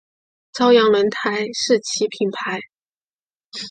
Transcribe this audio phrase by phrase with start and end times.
[0.53, 2.59] 朝阳轮胎是其品牌。